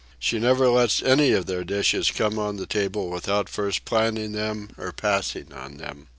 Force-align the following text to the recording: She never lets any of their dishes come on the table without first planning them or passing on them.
She 0.17 0.39
never 0.39 0.67
lets 0.67 1.03
any 1.03 1.31
of 1.31 1.45
their 1.45 1.63
dishes 1.63 2.09
come 2.09 2.39
on 2.39 2.57
the 2.57 2.65
table 2.65 3.11
without 3.11 3.47
first 3.47 3.85
planning 3.85 4.31
them 4.31 4.71
or 4.75 4.91
passing 4.91 5.53
on 5.53 5.77
them. 5.77 6.07